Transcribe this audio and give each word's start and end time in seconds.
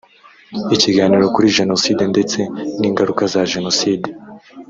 ikiganiro 0.75 1.25
kuri 1.33 1.53
jenoside 1.57 2.03
ndetse 2.13 2.39
n’ingaruka 2.79 3.23
za 3.33 3.41
jenoside 3.53 4.07